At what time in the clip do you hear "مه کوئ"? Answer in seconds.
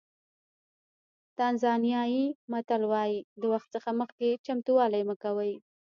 5.09-5.53